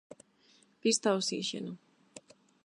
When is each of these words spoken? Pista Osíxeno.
Pista 0.81 1.07
Osíxeno. 1.19 1.73